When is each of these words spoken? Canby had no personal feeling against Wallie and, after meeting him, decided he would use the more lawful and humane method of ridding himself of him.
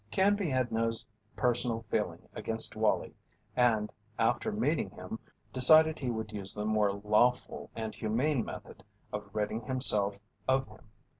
Canby 0.09 0.49
had 0.49 0.71
no 0.71 0.91
personal 1.35 1.85
feeling 1.91 2.27
against 2.33 2.75
Wallie 2.75 3.13
and, 3.55 3.91
after 4.17 4.51
meeting 4.51 4.89
him, 4.89 5.19
decided 5.53 5.99
he 5.99 6.09
would 6.09 6.31
use 6.31 6.55
the 6.55 6.65
more 6.65 6.91
lawful 6.91 7.69
and 7.75 7.93
humane 7.93 8.43
method 8.43 8.83
of 9.13 9.29
ridding 9.31 9.61
himself 9.61 10.17
of 10.47 10.65
him. 10.67 10.89